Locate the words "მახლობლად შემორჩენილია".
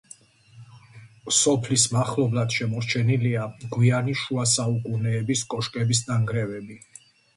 1.97-3.45